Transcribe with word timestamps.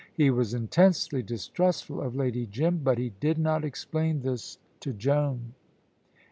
He 0.15 0.31
was 0.31 0.55
intensely 0.55 1.21
distrustful 1.21 2.01
of 2.01 2.15
Lady 2.15 2.47
Jim, 2.47 2.81
but 2.83 2.97
he 2.97 3.13
did 3.19 3.37
not 3.37 3.63
explain 3.63 4.21
this 4.23 4.57
to 4.79 4.93
Joan. 4.93 5.53